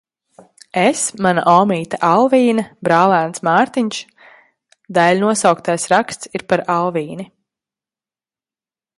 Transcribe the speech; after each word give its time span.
Es, 0.83 1.01
mana 1.25 1.41
omīte 1.49 1.97
Alvīne, 2.07 2.63
brālēns 2.87 3.43
Mārtiņš. 3.47 3.99
Daiļnosauktais 4.99 5.85
raksts 5.95 6.31
ir 6.39 6.45
par 6.55 6.65
Alvīni. 6.77 7.27